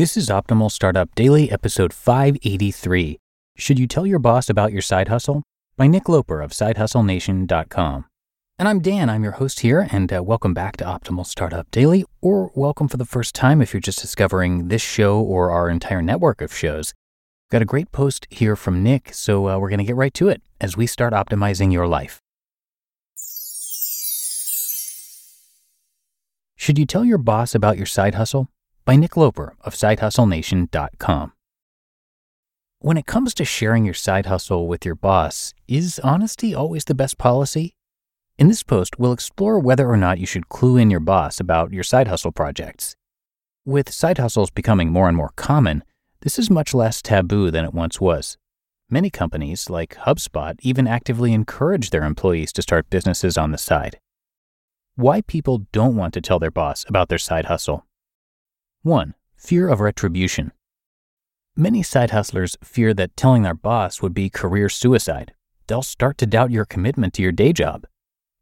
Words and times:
This 0.00 0.16
is 0.16 0.30
Optimal 0.30 0.70
Startup 0.70 1.14
Daily, 1.14 1.52
episode 1.52 1.92
583. 1.92 3.18
Should 3.58 3.78
you 3.78 3.86
tell 3.86 4.06
your 4.06 4.18
boss 4.18 4.48
about 4.48 4.72
your 4.72 4.80
side 4.80 5.08
hustle? 5.08 5.42
By 5.76 5.88
Nick 5.88 6.08
Loper 6.08 6.40
of 6.40 6.52
SideHustleNation.com. 6.52 8.06
And 8.58 8.66
I'm 8.66 8.80
Dan, 8.80 9.10
I'm 9.10 9.22
your 9.22 9.32
host 9.32 9.60
here, 9.60 9.86
and 9.92 10.10
uh, 10.10 10.22
welcome 10.22 10.54
back 10.54 10.78
to 10.78 10.86
Optimal 10.86 11.26
Startup 11.26 11.70
Daily, 11.70 12.06
or 12.22 12.50
welcome 12.54 12.88
for 12.88 12.96
the 12.96 13.04
first 13.04 13.34
time 13.34 13.60
if 13.60 13.74
you're 13.74 13.80
just 13.82 14.00
discovering 14.00 14.68
this 14.68 14.80
show 14.80 15.20
or 15.20 15.50
our 15.50 15.68
entire 15.68 16.00
network 16.00 16.40
of 16.40 16.56
shows. 16.56 16.94
Got 17.50 17.60
a 17.60 17.66
great 17.66 17.92
post 17.92 18.26
here 18.30 18.56
from 18.56 18.82
Nick, 18.82 19.12
so 19.12 19.50
uh, 19.50 19.58
we're 19.58 19.68
going 19.68 19.80
to 19.80 19.84
get 19.84 19.96
right 19.96 20.14
to 20.14 20.30
it 20.30 20.40
as 20.62 20.78
we 20.78 20.86
start 20.86 21.12
optimizing 21.12 21.70
your 21.74 21.86
life. 21.86 22.22
Should 26.56 26.78
you 26.78 26.86
tell 26.86 27.04
your 27.04 27.18
boss 27.18 27.54
about 27.54 27.76
your 27.76 27.84
side 27.84 28.14
hustle? 28.14 28.48
By 28.84 28.96
Nick 28.96 29.16
Loper 29.16 29.54
of 29.60 29.74
SideHustleNation.com. 29.74 31.32
When 32.82 32.96
it 32.96 33.06
comes 33.06 33.34
to 33.34 33.44
sharing 33.44 33.84
your 33.84 33.94
side 33.94 34.26
hustle 34.26 34.66
with 34.66 34.86
your 34.86 34.94
boss, 34.94 35.52
is 35.68 36.00
honesty 36.02 36.54
always 36.54 36.86
the 36.86 36.94
best 36.94 37.18
policy? 37.18 37.74
In 38.38 38.48
this 38.48 38.62
post, 38.62 38.98
we'll 38.98 39.12
explore 39.12 39.58
whether 39.58 39.86
or 39.86 39.98
not 39.98 40.18
you 40.18 40.24
should 40.24 40.48
clue 40.48 40.78
in 40.78 40.90
your 40.90 41.00
boss 41.00 41.38
about 41.38 41.74
your 41.74 41.84
side 41.84 42.08
hustle 42.08 42.32
projects. 42.32 42.96
With 43.66 43.92
side 43.92 44.16
hustles 44.16 44.48
becoming 44.48 44.90
more 44.90 45.08
and 45.08 45.16
more 45.16 45.32
common, 45.36 45.84
this 46.22 46.38
is 46.38 46.48
much 46.48 46.72
less 46.72 47.02
taboo 47.02 47.50
than 47.50 47.66
it 47.66 47.74
once 47.74 48.00
was. 48.00 48.38
Many 48.88 49.10
companies, 49.10 49.68
like 49.68 49.94
HubSpot, 49.96 50.56
even 50.62 50.86
actively 50.86 51.34
encourage 51.34 51.90
their 51.90 52.04
employees 52.04 52.50
to 52.54 52.62
start 52.62 52.88
businesses 52.88 53.36
on 53.36 53.52
the 53.52 53.58
side. 53.58 54.00
Why 54.96 55.20
people 55.20 55.66
don't 55.70 55.96
want 55.96 56.14
to 56.14 56.22
tell 56.22 56.38
their 56.38 56.50
boss 56.50 56.86
about 56.88 57.10
their 57.10 57.18
side 57.18 57.44
hustle 57.44 57.84
1. 58.82 59.14
Fear 59.36 59.68
of 59.68 59.80
retribution. 59.80 60.52
Many 61.54 61.82
side 61.82 62.12
hustlers 62.12 62.56
fear 62.64 62.94
that 62.94 63.14
telling 63.14 63.42
their 63.42 63.52
boss 63.52 64.00
would 64.00 64.14
be 64.14 64.30
career 64.30 64.70
suicide. 64.70 65.34
They'll 65.66 65.82
start 65.82 66.16
to 66.16 66.26
doubt 66.26 66.50
your 66.50 66.64
commitment 66.64 67.12
to 67.14 67.22
your 67.22 67.30
day 67.30 67.52
job. 67.52 67.86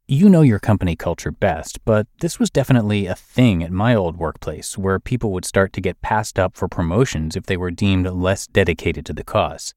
You 0.07 0.29
know 0.29 0.43
your 0.43 0.61
company 0.61 0.95
culture 0.95 1.33
best, 1.33 1.85
but 1.85 2.07
this 2.21 2.39
was 2.39 2.51
definitely 2.51 3.07
a 3.07 3.17
thing 3.17 3.65
at 3.65 3.73
my 3.73 3.97
old 3.97 4.17
workplace 4.17 4.79
where 4.79 5.01
people 5.01 5.33
would 5.33 5.45
start 5.45 5.73
to 5.73 5.81
get 5.81 6.01
passed 6.03 6.39
up 6.39 6.57
for 6.57 6.69
promotions 6.69 7.35
if 7.35 7.47
they 7.47 7.57
were 7.57 7.73
deemed 7.73 8.07
less 8.07 8.47
dedicated 8.47 9.05
to 9.07 9.12
the 9.12 9.25
cause. 9.25 9.75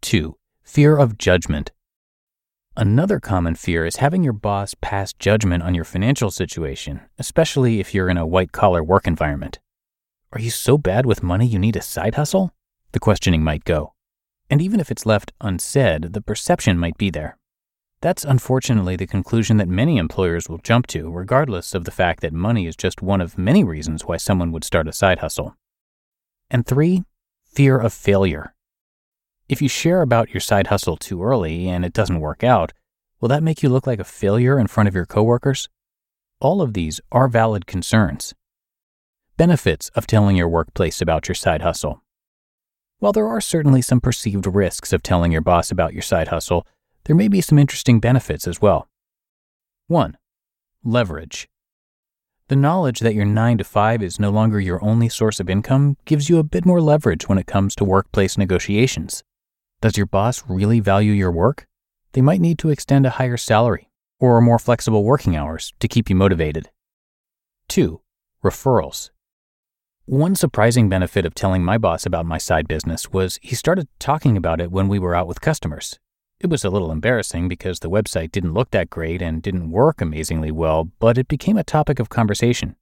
2. 0.00 0.36
Fear 0.64 0.96
of 0.96 1.18
judgment. 1.18 1.70
Another 2.74 3.20
common 3.20 3.54
fear 3.54 3.84
is 3.84 3.96
having 3.96 4.24
your 4.24 4.32
boss 4.32 4.74
pass 4.80 5.12
judgment 5.12 5.62
on 5.62 5.74
your 5.74 5.84
financial 5.84 6.30
situation, 6.30 7.02
especially 7.18 7.80
if 7.80 7.92
you're 7.92 8.08
in 8.08 8.16
a 8.16 8.26
white 8.26 8.50
collar 8.50 8.82
work 8.82 9.06
environment. 9.06 9.58
Are 10.34 10.40
you 10.40 10.48
so 10.48 10.78
bad 10.78 11.04
with 11.04 11.22
money 11.22 11.46
you 11.46 11.58
need 11.58 11.76
a 11.76 11.82
side 11.82 12.14
hustle? 12.14 12.54
The 12.92 13.00
questioning 13.00 13.44
might 13.44 13.64
go. 13.64 13.92
And 14.48 14.62
even 14.62 14.80
if 14.80 14.90
it's 14.90 15.04
left 15.04 15.32
unsaid, 15.42 16.14
the 16.14 16.22
perception 16.22 16.78
might 16.78 16.96
be 16.96 17.10
there. 17.10 17.36
That's 18.00 18.24
unfortunately 18.24 18.96
the 18.96 19.06
conclusion 19.06 19.58
that 19.58 19.68
many 19.68 19.98
employers 19.98 20.48
will 20.48 20.56
jump 20.56 20.86
to, 20.88 21.10
regardless 21.10 21.74
of 21.74 21.84
the 21.84 21.90
fact 21.90 22.22
that 22.22 22.32
money 22.32 22.66
is 22.66 22.76
just 22.76 23.02
one 23.02 23.20
of 23.20 23.36
many 23.36 23.62
reasons 23.62 24.06
why 24.06 24.16
someone 24.16 24.52
would 24.52 24.64
start 24.64 24.88
a 24.88 24.92
side 24.92 25.18
hustle. 25.18 25.54
And 26.50 26.66
three, 26.66 27.04
fear 27.44 27.78
of 27.78 27.92
failure. 27.92 28.54
If 29.50 29.60
you 29.60 29.68
share 29.68 30.00
about 30.00 30.32
your 30.32 30.40
side 30.40 30.68
hustle 30.68 30.96
too 30.96 31.22
early 31.22 31.68
and 31.68 31.84
it 31.84 31.92
doesn't 31.92 32.20
work 32.20 32.42
out, 32.42 32.72
will 33.20 33.28
that 33.28 33.42
make 33.42 33.62
you 33.62 33.68
look 33.68 33.86
like 33.86 34.00
a 34.00 34.04
failure 34.04 34.58
in 34.58 34.66
front 34.66 34.88
of 34.88 34.94
your 34.94 35.06
coworkers? 35.06 35.68
All 36.40 36.62
of 36.62 36.72
these 36.72 37.02
are 37.12 37.28
valid 37.28 37.66
concerns. 37.66 38.34
Benefits 39.38 39.88
of 39.94 40.06
telling 40.06 40.36
your 40.36 40.48
workplace 40.48 41.00
about 41.00 41.26
your 41.26 41.34
side 41.34 41.62
hustle. 41.62 42.02
While 42.98 43.12
there 43.12 43.26
are 43.26 43.40
certainly 43.40 43.80
some 43.80 43.98
perceived 43.98 44.46
risks 44.46 44.92
of 44.92 45.02
telling 45.02 45.32
your 45.32 45.40
boss 45.40 45.70
about 45.70 45.94
your 45.94 46.02
side 46.02 46.28
hustle, 46.28 46.66
there 47.04 47.16
may 47.16 47.28
be 47.28 47.40
some 47.40 47.58
interesting 47.58 47.98
benefits 47.98 48.46
as 48.46 48.60
well. 48.60 48.88
1. 49.86 50.18
Leverage. 50.84 51.48
The 52.48 52.56
knowledge 52.56 53.00
that 53.00 53.14
your 53.14 53.24
9 53.24 53.58
to 53.58 53.64
5 53.64 54.02
is 54.02 54.20
no 54.20 54.28
longer 54.28 54.60
your 54.60 54.84
only 54.84 55.08
source 55.08 55.40
of 55.40 55.48
income 55.48 55.96
gives 56.04 56.28
you 56.28 56.38
a 56.38 56.44
bit 56.44 56.66
more 56.66 56.82
leverage 56.82 57.26
when 57.26 57.38
it 57.38 57.46
comes 57.46 57.74
to 57.76 57.84
workplace 57.84 58.36
negotiations. 58.36 59.24
Does 59.80 59.96
your 59.96 60.06
boss 60.06 60.44
really 60.46 60.78
value 60.78 61.12
your 61.12 61.32
work? 61.32 61.66
They 62.12 62.20
might 62.20 62.42
need 62.42 62.58
to 62.58 62.68
extend 62.68 63.06
a 63.06 63.10
higher 63.10 63.38
salary 63.38 63.88
or 64.20 64.42
more 64.42 64.58
flexible 64.58 65.04
working 65.04 65.36
hours 65.36 65.72
to 65.80 65.88
keep 65.88 66.10
you 66.10 66.16
motivated. 66.16 66.70
2. 67.68 68.02
Referrals. 68.44 69.08
One 70.06 70.34
surprising 70.34 70.88
benefit 70.88 71.24
of 71.24 71.32
telling 71.32 71.62
my 71.62 71.78
boss 71.78 72.04
about 72.04 72.26
my 72.26 72.36
side 72.36 72.66
business 72.66 73.10
was 73.12 73.38
he 73.40 73.54
started 73.54 73.86
talking 74.00 74.36
about 74.36 74.60
it 74.60 74.72
when 74.72 74.88
we 74.88 74.98
were 74.98 75.14
out 75.14 75.28
with 75.28 75.40
customers. 75.40 75.96
It 76.40 76.50
was 76.50 76.64
a 76.64 76.70
little 76.70 76.90
embarrassing 76.90 77.46
because 77.46 77.78
the 77.78 77.88
website 77.88 78.32
didn't 78.32 78.52
look 78.52 78.72
that 78.72 78.90
great 78.90 79.22
and 79.22 79.40
didn't 79.40 79.70
work 79.70 80.00
amazingly 80.00 80.50
well, 80.50 80.90
but 80.98 81.18
it 81.18 81.28
became 81.28 81.56
a 81.56 81.62
topic 81.62 82.00
of 82.00 82.08
conversation. 82.08 82.74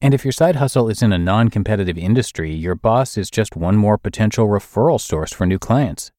And 0.00 0.14
if 0.14 0.24
your 0.24 0.30
side 0.30 0.56
hustle 0.56 0.88
is 0.88 1.02
in 1.02 1.12
a 1.12 1.18
non 1.18 1.48
competitive 1.50 1.98
industry, 1.98 2.54
your 2.54 2.76
boss 2.76 3.18
is 3.18 3.32
just 3.32 3.56
one 3.56 3.76
more 3.76 3.98
potential 3.98 4.46
referral 4.46 5.00
source 5.00 5.32
for 5.32 5.46
new 5.46 5.58
clients. 5.58 6.12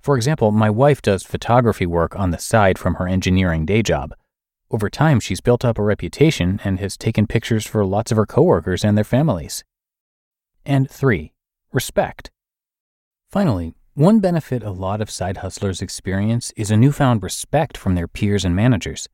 For 0.00 0.16
example, 0.16 0.52
my 0.52 0.70
wife 0.70 1.02
does 1.02 1.22
photography 1.22 1.84
work 1.84 2.18
on 2.18 2.30
the 2.30 2.38
side 2.38 2.78
from 2.78 2.94
her 2.94 3.06
engineering 3.06 3.66
day 3.66 3.82
job. 3.82 4.14
Over 4.70 4.88
time, 4.88 5.20
she's 5.20 5.42
built 5.42 5.66
up 5.66 5.76
a 5.76 5.82
reputation 5.82 6.62
and 6.64 6.80
has 6.80 6.96
taken 6.96 7.26
pictures 7.26 7.66
for 7.66 7.84
lots 7.84 8.10
of 8.10 8.16
her 8.16 8.26
coworkers 8.26 8.86
and 8.86 8.96
their 8.96 9.04
families. 9.04 9.64
And 10.68 10.90
three, 10.90 11.32
respect. 11.72 12.30
Finally, 13.30 13.72
one 13.94 14.20
benefit 14.20 14.62
a 14.62 14.70
lot 14.70 15.00
of 15.00 15.10
side 15.10 15.38
hustlers 15.38 15.80
experience 15.80 16.52
is 16.58 16.70
a 16.70 16.76
newfound 16.76 17.22
respect 17.22 17.74
from 17.78 17.94
their 17.94 18.06
peers 18.06 18.44
and 18.44 18.54
managers. 18.54 19.08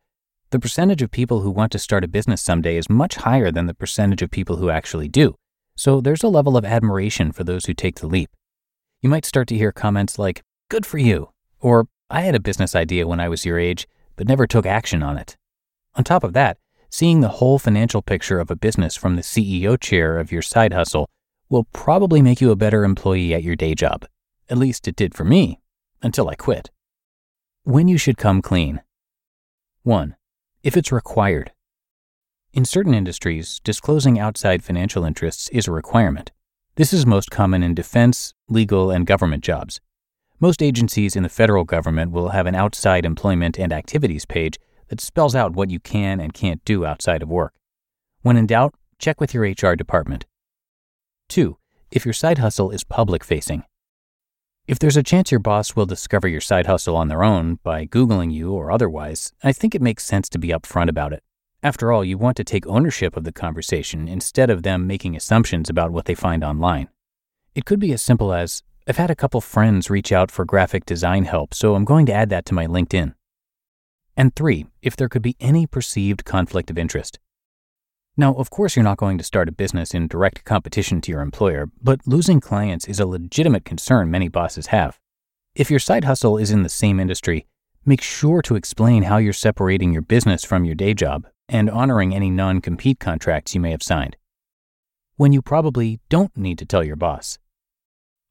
The 0.50 0.58
percentage 0.58 1.00
of 1.00 1.12
people 1.12 1.42
who 1.42 1.52
want 1.52 1.70
to 1.70 1.78
start 1.78 2.02
a 2.02 2.08
business 2.08 2.42
someday 2.42 2.76
is 2.76 2.90
much 2.90 3.14
higher 3.14 3.52
than 3.52 3.66
the 3.66 3.72
percentage 3.72 4.20
of 4.20 4.32
people 4.32 4.56
who 4.56 4.68
actually 4.68 5.06
do, 5.06 5.36
so 5.76 6.00
there's 6.00 6.24
a 6.24 6.28
level 6.28 6.56
of 6.56 6.64
admiration 6.64 7.30
for 7.30 7.44
those 7.44 7.66
who 7.66 7.72
take 7.72 8.00
the 8.00 8.08
leap. 8.08 8.30
You 9.00 9.08
might 9.08 9.24
start 9.24 9.46
to 9.48 9.56
hear 9.56 9.70
comments 9.70 10.18
like, 10.18 10.42
Good 10.68 10.84
for 10.84 10.98
you. 10.98 11.30
Or, 11.60 11.86
I 12.10 12.22
had 12.22 12.34
a 12.34 12.40
business 12.40 12.74
idea 12.74 13.06
when 13.06 13.20
I 13.20 13.28
was 13.28 13.44
your 13.44 13.60
age, 13.60 13.86
but 14.16 14.26
never 14.26 14.48
took 14.48 14.66
action 14.66 15.04
on 15.04 15.16
it. 15.18 15.36
On 15.94 16.02
top 16.02 16.24
of 16.24 16.32
that, 16.32 16.58
seeing 16.90 17.20
the 17.20 17.38
whole 17.38 17.60
financial 17.60 18.02
picture 18.02 18.40
of 18.40 18.50
a 18.50 18.56
business 18.56 18.96
from 18.96 19.14
the 19.14 19.22
CEO 19.22 19.80
chair 19.80 20.18
of 20.18 20.32
your 20.32 20.42
side 20.42 20.72
hustle 20.72 21.08
will 21.48 21.64
probably 21.72 22.22
make 22.22 22.40
you 22.40 22.50
a 22.50 22.56
better 22.56 22.84
employee 22.84 23.34
at 23.34 23.42
your 23.42 23.56
day 23.56 23.74
job. 23.74 24.06
At 24.48 24.58
least 24.58 24.88
it 24.88 24.96
did 24.96 25.14
for 25.14 25.24
me, 25.24 25.60
until 26.02 26.28
I 26.28 26.34
quit. 26.34 26.70
When 27.64 27.88
you 27.88 27.98
should 27.98 28.18
come 28.18 28.42
clean. 28.42 28.82
1. 29.82 30.16
If 30.62 30.76
it's 30.76 30.92
required. 30.92 31.52
In 32.52 32.64
certain 32.64 32.94
industries, 32.94 33.60
disclosing 33.64 34.18
outside 34.18 34.62
financial 34.62 35.04
interests 35.04 35.48
is 35.48 35.66
a 35.66 35.72
requirement. 35.72 36.30
This 36.76 36.92
is 36.92 37.06
most 37.06 37.30
common 37.30 37.62
in 37.62 37.74
defense, 37.74 38.34
legal, 38.48 38.90
and 38.90 39.06
government 39.06 39.44
jobs. 39.44 39.80
Most 40.40 40.62
agencies 40.62 41.16
in 41.16 41.22
the 41.22 41.28
federal 41.28 41.64
government 41.64 42.12
will 42.12 42.30
have 42.30 42.46
an 42.46 42.54
outside 42.54 43.04
employment 43.04 43.58
and 43.58 43.72
activities 43.72 44.26
page 44.26 44.58
that 44.88 45.00
spells 45.00 45.34
out 45.34 45.54
what 45.54 45.70
you 45.70 45.80
can 45.80 46.20
and 46.20 46.34
can't 46.34 46.64
do 46.64 46.84
outside 46.84 47.22
of 47.22 47.28
work. 47.28 47.54
When 48.22 48.36
in 48.36 48.46
doubt, 48.46 48.74
check 48.98 49.20
with 49.20 49.32
your 49.34 49.44
HR 49.44 49.74
department. 49.74 50.26
2. 51.28 51.56
If 51.90 52.04
your 52.04 52.12
side 52.12 52.38
hustle 52.38 52.70
is 52.70 52.84
public 52.84 53.24
facing. 53.24 53.64
If 54.66 54.78
there's 54.78 54.96
a 54.96 55.02
chance 55.02 55.30
your 55.30 55.40
boss 55.40 55.76
will 55.76 55.86
discover 55.86 56.26
your 56.26 56.40
side 56.40 56.66
hustle 56.66 56.96
on 56.96 57.08
their 57.08 57.22
own 57.22 57.58
by 57.62 57.86
Googling 57.86 58.32
you 58.32 58.52
or 58.52 58.70
otherwise, 58.70 59.32
I 59.42 59.52
think 59.52 59.74
it 59.74 59.82
makes 59.82 60.04
sense 60.04 60.28
to 60.30 60.38
be 60.38 60.48
upfront 60.48 60.88
about 60.88 61.12
it. 61.12 61.22
After 61.62 61.92
all, 61.92 62.04
you 62.04 62.18
want 62.18 62.36
to 62.38 62.44
take 62.44 62.66
ownership 62.66 63.16
of 63.16 63.24
the 63.24 63.32
conversation 63.32 64.08
instead 64.08 64.50
of 64.50 64.62
them 64.62 64.86
making 64.86 65.16
assumptions 65.16 65.68
about 65.68 65.90
what 65.90 66.06
they 66.06 66.14
find 66.14 66.44
online. 66.44 66.88
It 67.54 67.64
could 67.64 67.78
be 67.78 67.92
as 67.92 68.02
simple 68.02 68.32
as 68.32 68.62
I've 68.86 68.96
had 68.96 69.10
a 69.10 69.16
couple 69.16 69.40
friends 69.40 69.88
reach 69.88 70.12
out 70.12 70.30
for 70.30 70.44
graphic 70.44 70.84
design 70.84 71.24
help, 71.24 71.54
so 71.54 71.74
I'm 71.74 71.84
going 71.84 72.06
to 72.06 72.12
add 72.12 72.28
that 72.30 72.44
to 72.46 72.54
my 72.54 72.66
LinkedIn. 72.66 73.14
And 74.16 74.34
three, 74.36 74.66
if 74.82 74.94
there 74.94 75.08
could 75.08 75.22
be 75.22 75.36
any 75.40 75.66
perceived 75.66 76.24
conflict 76.24 76.70
of 76.70 76.78
interest. 76.78 77.18
Now, 78.16 78.32
of 78.34 78.48
course, 78.48 78.76
you're 78.76 78.84
not 78.84 78.98
going 78.98 79.18
to 79.18 79.24
start 79.24 79.48
a 79.48 79.52
business 79.52 79.92
in 79.92 80.06
direct 80.06 80.44
competition 80.44 81.00
to 81.00 81.10
your 81.10 81.20
employer, 81.20 81.68
but 81.82 82.06
losing 82.06 82.40
clients 82.40 82.86
is 82.86 83.00
a 83.00 83.06
legitimate 83.06 83.64
concern 83.64 84.08
many 84.08 84.28
bosses 84.28 84.68
have. 84.68 85.00
If 85.56 85.68
your 85.68 85.80
side 85.80 86.04
hustle 86.04 86.38
is 86.38 86.52
in 86.52 86.62
the 86.62 86.68
same 86.68 87.00
industry, 87.00 87.46
make 87.84 88.00
sure 88.00 88.40
to 88.42 88.54
explain 88.54 89.04
how 89.04 89.16
you're 89.16 89.32
separating 89.32 89.92
your 89.92 90.02
business 90.02 90.44
from 90.44 90.64
your 90.64 90.76
day 90.76 90.94
job 90.94 91.26
and 91.48 91.68
honoring 91.68 92.14
any 92.14 92.30
non 92.30 92.60
compete 92.60 93.00
contracts 93.00 93.52
you 93.52 93.60
may 93.60 93.72
have 93.72 93.82
signed. 93.82 94.16
When 95.16 95.32
you 95.32 95.42
probably 95.42 95.98
don't 96.08 96.36
need 96.36 96.58
to 96.58 96.66
tell 96.66 96.84
your 96.84 96.96
boss. 96.96 97.40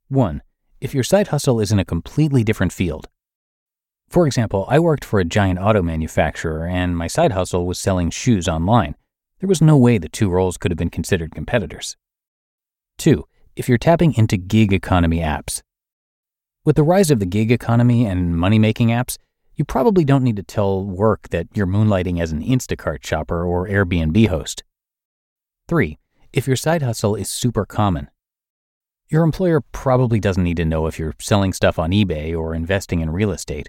1. 0.08 0.42
If 0.80 0.94
your 0.94 1.04
side 1.04 1.28
hustle 1.28 1.60
is 1.60 1.74
in 1.74 1.80
a 1.80 1.86
completely 1.86 2.46
different 2.46 2.72
field. 2.72 3.10
For 4.08 4.28
example, 4.28 4.66
I 4.70 4.80
worked 4.80 5.04
for 5.04 5.20
a 5.20 5.26
giant 5.26 5.60
auto 5.60 5.82
manufacturer 5.82 6.68
and 6.68 6.96
my 6.96 7.08
side 7.08 7.34
hustle 7.34 7.66
was 7.66 7.80
selling 7.80 8.12
shoes 8.12 8.48
online 8.48 8.96
there 9.44 9.50
was 9.50 9.62
no 9.62 9.76
way 9.76 9.98
the 9.98 10.08
two 10.08 10.30
roles 10.30 10.56
could 10.56 10.72
have 10.72 10.78
been 10.78 10.90
considered 10.90 11.36
competitors. 11.36 11.98
2. 12.98 13.26
If 13.58 13.68
you're 13.68 13.78
tapping 13.78 14.14
into 14.14 14.38
gig 14.38 14.72
economy 14.72 15.20
apps. 15.20 15.62
With 16.64 16.78
the 16.78 16.84
rise 16.84 17.12
of 17.12 17.20
the 17.20 17.26
gig 17.26 17.52
economy 17.52 18.06
and 18.06 18.38
money 18.38 18.58
making 18.58 18.88
apps, 18.88 19.18
you 19.58 19.66
probably 19.66 20.06
don't 20.06 20.24
need 20.24 20.38
to 20.38 20.44
tell 20.44 20.86
work 20.86 21.28
that 21.32 21.48
you're 21.54 21.68
moonlighting 21.68 22.22
as 22.22 22.32
an 22.32 22.42
Instacart 22.42 23.06
shopper 23.06 23.44
or 23.44 23.68
Airbnb 23.68 24.30
host. 24.30 24.64
3. 25.68 26.00
If 26.32 26.48
your 26.48 26.56
side 26.56 26.82
hustle 26.82 27.16
is 27.16 27.30
super 27.30 27.66
common. 27.66 28.10
Your 29.10 29.24
employer 29.24 29.60
probably 29.74 30.22
doesn't 30.22 30.42
need 30.42 30.56
to 30.56 30.64
know 30.64 30.88
if 30.88 30.98
you're 30.98 31.16
selling 31.20 31.52
stuff 31.52 31.78
on 31.78 31.92
eBay 31.92 32.34
or 32.34 32.56
investing 32.56 33.02
in 33.02 33.10
real 33.10 33.32
estate 33.32 33.68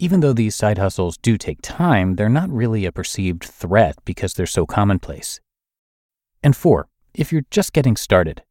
even 0.00 0.20
though 0.20 0.32
these 0.32 0.54
side 0.54 0.78
hustles 0.78 1.18
do 1.18 1.36
take 1.36 1.58
time, 1.60 2.16
they're 2.16 2.30
not 2.30 2.48
really 2.48 2.86
a 2.86 2.92
perceived 2.92 3.44
threat 3.44 3.98
because 4.06 4.32
they're 4.32 4.46
so 4.46 4.64
commonplace. 4.64 5.40
And 6.42 6.56
four, 6.56 6.88
if 7.12 7.30
you're 7.30 7.44
just 7.50 7.74
getting 7.74 7.96
started. 7.96 8.42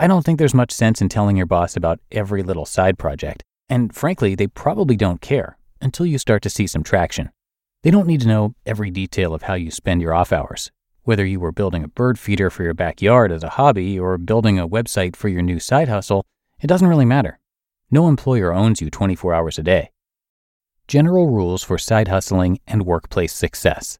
I 0.00 0.08
don't 0.08 0.24
think 0.24 0.40
there's 0.40 0.54
much 0.54 0.72
sense 0.72 1.00
in 1.00 1.08
telling 1.08 1.36
your 1.36 1.46
boss 1.46 1.76
about 1.76 2.00
every 2.10 2.42
little 2.42 2.66
side 2.66 2.98
project, 2.98 3.44
and 3.68 3.94
frankly, 3.94 4.34
they 4.34 4.48
probably 4.48 4.96
don't 4.96 5.20
care 5.20 5.56
until 5.80 6.06
you 6.06 6.18
start 6.18 6.42
to 6.42 6.50
see 6.50 6.66
some 6.66 6.82
traction. 6.82 7.30
They 7.84 7.92
don't 7.92 8.08
need 8.08 8.22
to 8.22 8.28
know 8.28 8.56
every 8.66 8.90
detail 8.90 9.34
of 9.34 9.42
how 9.42 9.54
you 9.54 9.70
spend 9.70 10.02
your 10.02 10.12
off 10.12 10.32
hours, 10.32 10.72
whether 11.04 11.24
you 11.24 11.38
were 11.38 11.52
building 11.52 11.84
a 11.84 11.88
bird 11.88 12.18
feeder 12.18 12.50
for 12.50 12.64
your 12.64 12.74
backyard 12.74 13.30
as 13.30 13.44
a 13.44 13.50
hobby 13.50 13.96
or 13.96 14.18
building 14.18 14.58
a 14.58 14.68
website 14.68 15.14
for 15.14 15.28
your 15.28 15.42
new 15.42 15.60
side 15.60 15.88
hustle, 15.88 16.26
it 16.60 16.66
doesn't 16.66 16.88
really 16.88 17.04
matter. 17.04 17.38
No 17.92 18.08
employer 18.08 18.52
owns 18.52 18.80
you 18.80 18.90
24 18.90 19.32
hours 19.32 19.56
a 19.56 19.62
day. 19.62 19.90
General 20.88 21.28
rules 21.28 21.62
for 21.62 21.76
side 21.76 22.08
hustling 22.08 22.60
and 22.66 22.86
workplace 22.86 23.34
success. 23.34 23.98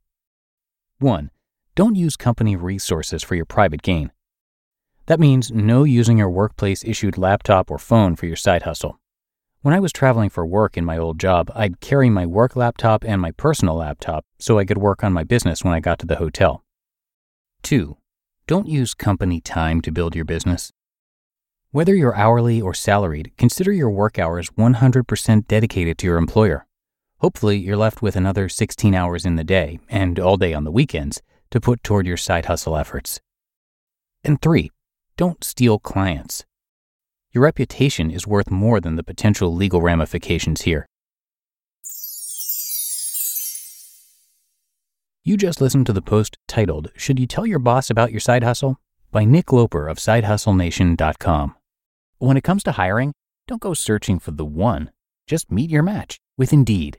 1. 1.00 1.30
Don't 1.74 1.94
use 1.94 2.16
company 2.16 2.56
resources 2.56 3.22
for 3.22 3.34
your 3.34 3.44
private 3.44 3.82
gain. 3.82 4.10
That 5.04 5.20
means 5.20 5.52
no 5.52 5.84
using 5.84 6.16
your 6.16 6.30
workplace 6.30 6.82
issued 6.82 7.18
laptop 7.18 7.70
or 7.70 7.76
phone 7.76 8.16
for 8.16 8.24
your 8.24 8.36
side 8.36 8.62
hustle. 8.62 8.98
When 9.60 9.74
I 9.74 9.80
was 9.80 9.92
traveling 9.92 10.30
for 10.30 10.46
work 10.46 10.78
in 10.78 10.86
my 10.86 10.96
old 10.96 11.20
job, 11.20 11.52
I'd 11.54 11.80
carry 11.80 12.08
my 12.08 12.24
work 12.24 12.56
laptop 12.56 13.04
and 13.04 13.20
my 13.20 13.32
personal 13.32 13.74
laptop 13.74 14.24
so 14.38 14.58
I 14.58 14.64
could 14.64 14.78
work 14.78 15.04
on 15.04 15.12
my 15.12 15.24
business 15.24 15.62
when 15.62 15.74
I 15.74 15.80
got 15.80 15.98
to 15.98 16.06
the 16.06 16.16
hotel. 16.16 16.64
2. 17.64 17.98
Don't 18.46 18.66
use 18.66 18.94
company 18.94 19.42
time 19.42 19.82
to 19.82 19.92
build 19.92 20.16
your 20.16 20.24
business. 20.24 20.72
Whether 21.70 21.94
you're 21.94 22.16
hourly 22.16 22.62
or 22.62 22.72
salaried, 22.72 23.32
consider 23.36 23.72
your 23.72 23.90
work 23.90 24.18
hours 24.18 24.48
100% 24.48 25.46
dedicated 25.46 25.98
to 25.98 26.06
your 26.06 26.16
employer. 26.16 26.64
Hopefully, 27.20 27.58
you're 27.58 27.76
left 27.76 28.00
with 28.00 28.14
another 28.14 28.48
16 28.48 28.94
hours 28.94 29.26
in 29.26 29.34
the 29.34 29.44
day 29.44 29.80
and 29.88 30.20
all 30.20 30.36
day 30.36 30.54
on 30.54 30.62
the 30.62 30.70
weekends 30.70 31.20
to 31.50 31.60
put 31.60 31.82
toward 31.82 32.06
your 32.06 32.16
side 32.16 32.46
hustle 32.46 32.76
efforts. 32.76 33.20
And 34.22 34.40
three, 34.40 34.70
don't 35.16 35.42
steal 35.42 35.80
clients. 35.80 36.44
Your 37.32 37.42
reputation 37.42 38.10
is 38.10 38.26
worth 38.26 38.50
more 38.50 38.80
than 38.80 38.94
the 38.94 39.02
potential 39.02 39.52
legal 39.52 39.82
ramifications 39.82 40.62
here. 40.62 40.86
You 45.24 45.36
just 45.36 45.60
listened 45.60 45.86
to 45.86 45.92
the 45.92 46.00
post 46.00 46.38
titled, 46.46 46.92
Should 46.96 47.18
You 47.18 47.26
Tell 47.26 47.46
Your 47.46 47.58
Boss 47.58 47.90
About 47.90 48.12
Your 48.12 48.20
Side 48.20 48.44
Hustle? 48.44 48.78
by 49.10 49.24
Nick 49.24 49.52
Loper 49.52 49.88
of 49.88 49.98
SideHustleNation.com. 49.98 51.56
When 52.18 52.36
it 52.36 52.44
comes 52.44 52.62
to 52.62 52.72
hiring, 52.72 53.12
don't 53.46 53.60
go 53.60 53.74
searching 53.74 54.18
for 54.18 54.30
the 54.30 54.44
one, 54.44 54.90
just 55.26 55.50
meet 55.50 55.70
your 55.70 55.82
match 55.82 56.18
with 56.36 56.52
Indeed. 56.52 56.98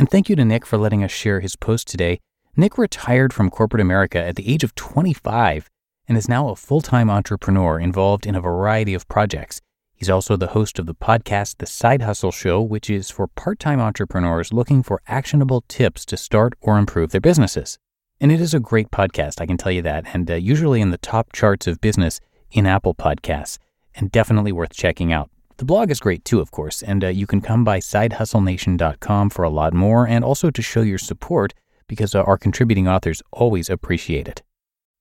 And 0.00 0.10
thank 0.10 0.30
you 0.30 0.36
to 0.36 0.46
Nick 0.46 0.64
for 0.64 0.78
letting 0.78 1.04
us 1.04 1.10
share 1.10 1.40
his 1.40 1.56
post 1.56 1.86
today. 1.86 2.20
Nick 2.56 2.78
retired 2.78 3.34
from 3.34 3.50
corporate 3.50 3.82
America 3.82 4.18
at 4.18 4.34
the 4.34 4.50
age 4.50 4.64
of 4.64 4.74
25 4.74 5.68
and 6.08 6.16
is 6.16 6.26
now 6.26 6.48
a 6.48 6.56
full 6.56 6.80
time 6.80 7.10
entrepreneur 7.10 7.78
involved 7.78 8.24
in 8.24 8.34
a 8.34 8.40
variety 8.40 8.94
of 8.94 9.06
projects. 9.08 9.60
He's 9.94 10.08
also 10.08 10.38
the 10.38 10.56
host 10.56 10.78
of 10.78 10.86
the 10.86 10.94
podcast 10.94 11.58
The 11.58 11.66
Side 11.66 12.00
Hustle 12.00 12.32
Show, 12.32 12.62
which 12.62 12.88
is 12.88 13.10
for 13.10 13.26
part 13.26 13.58
time 13.58 13.78
entrepreneurs 13.78 14.54
looking 14.54 14.82
for 14.82 15.02
actionable 15.06 15.64
tips 15.68 16.06
to 16.06 16.16
start 16.16 16.54
or 16.62 16.78
improve 16.78 17.10
their 17.10 17.20
businesses. 17.20 17.78
And 18.22 18.32
it 18.32 18.40
is 18.40 18.54
a 18.54 18.58
great 18.58 18.90
podcast, 18.90 19.38
I 19.38 19.44
can 19.44 19.58
tell 19.58 19.70
you 19.70 19.82
that, 19.82 20.14
and 20.14 20.30
uh, 20.30 20.36
usually 20.36 20.80
in 20.80 20.92
the 20.92 20.96
top 20.96 21.30
charts 21.34 21.66
of 21.66 21.78
business 21.82 22.20
in 22.50 22.64
Apple 22.64 22.94
Podcasts, 22.94 23.58
and 23.94 24.10
definitely 24.10 24.50
worth 24.50 24.72
checking 24.72 25.12
out. 25.12 25.28
The 25.60 25.66
blog 25.66 25.90
is 25.90 26.00
great 26.00 26.24
too, 26.24 26.40
of 26.40 26.50
course, 26.50 26.82
and 26.82 27.04
uh, 27.04 27.08
you 27.08 27.26
can 27.26 27.42
come 27.42 27.64
by 27.64 27.80
sidehustlenation.com 27.80 29.28
for 29.28 29.42
a 29.42 29.50
lot 29.50 29.74
more 29.74 30.08
and 30.08 30.24
also 30.24 30.50
to 30.50 30.62
show 30.62 30.80
your 30.80 30.96
support 30.96 31.52
because 31.86 32.14
uh, 32.14 32.22
our 32.22 32.38
contributing 32.38 32.88
authors 32.88 33.22
always 33.30 33.68
appreciate 33.68 34.26
it. 34.26 34.42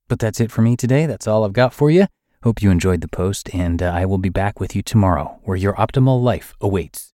But 0.10 0.20
that's 0.20 0.42
it 0.42 0.52
for 0.52 0.62
me 0.62 0.76
today. 0.76 1.06
That's 1.06 1.28
all 1.28 1.46
I've 1.46 1.54
got 1.54 1.74
for 1.74 1.90
you. 1.90 2.08
Hope 2.44 2.62
you 2.62 2.72
enjoyed 2.72 3.00
the 3.00 3.08
post, 3.08 3.56
and 3.56 3.82
uh, 3.82 3.86
I 3.86 4.06
will 4.06 4.18
be 4.18 4.28
back 4.28 4.60
with 4.60 4.76
you 4.76 4.82
tomorrow 4.82 5.40
where 5.44 5.56
your 5.56 5.76
optimal 5.76 6.22
life 6.22 6.54
awaits. 6.60 7.14